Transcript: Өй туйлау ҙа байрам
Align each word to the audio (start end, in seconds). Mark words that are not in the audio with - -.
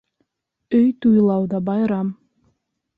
Өй 0.79 0.89
туйлау 1.05 1.47
ҙа 1.55 1.63
байрам 1.71 2.13